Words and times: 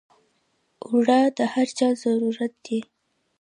اوړه 0.87 1.19
د 1.37 1.39
هر 1.53 1.67
چا 1.77 1.87
ضرورت 2.03 2.53
دی 2.65 2.79